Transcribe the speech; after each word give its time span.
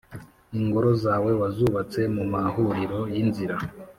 Ingoro 0.59 0.91
zawe 1.03 1.31
wazubatse 1.41 1.99
mu 2.15 2.23
mahuriro 2.33 2.99
y 3.13 3.17
inzira 3.23 3.55